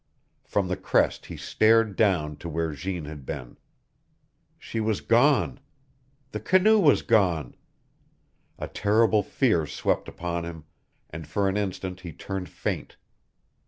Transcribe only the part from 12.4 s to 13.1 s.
faint.